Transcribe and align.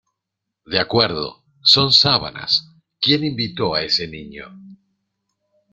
De 0.65 0.79
acuerdo, 0.79 1.45
son 1.61 1.93
sábanas.¿ 1.93 2.67
quién 2.99 3.23
invitó 3.23 3.75
a 3.75 3.83
ese 3.83 4.07
niño? 4.07 4.45